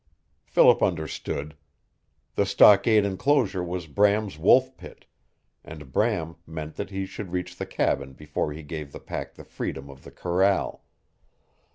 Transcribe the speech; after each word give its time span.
Philip 0.45 0.81
understood. 0.81 1.55
The 2.33 2.47
stockade 2.47 3.05
enclosure 3.05 3.63
was 3.63 3.85
Bram's 3.85 4.35
wolf 4.35 4.75
pit, 4.75 5.05
and 5.63 5.91
Bram 5.91 6.37
meant 6.47 6.73
that 6.77 6.89
he 6.89 7.05
should 7.05 7.31
reach 7.31 7.55
the 7.55 7.67
cabin 7.67 8.13
before 8.13 8.51
he 8.51 8.63
gave 8.63 8.93
the 8.93 8.99
pack 8.99 9.35
the 9.35 9.43
freedom 9.45 9.91
of 9.91 10.01
the 10.03 10.09
corral. 10.09 10.83